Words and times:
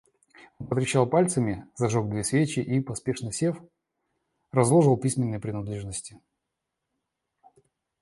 Он 0.57 0.65
потрещал 0.65 1.05
пальцами, 1.05 1.67
зажег 1.75 2.09
две 2.09 2.23
свечи 2.23 2.57
и, 2.59 2.79
поспешно 2.81 3.31
сев, 3.31 3.59
разложил 4.51 4.97
письменные 4.97 5.39
принадлежности. 5.39 6.19